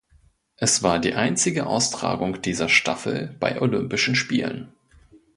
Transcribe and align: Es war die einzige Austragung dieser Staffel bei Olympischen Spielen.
Es 0.55 0.81
war 0.81 0.97
die 0.97 1.13
einzige 1.13 1.67
Austragung 1.67 2.41
dieser 2.41 2.69
Staffel 2.69 3.37
bei 3.39 3.61
Olympischen 3.61 4.15
Spielen. 4.15 4.73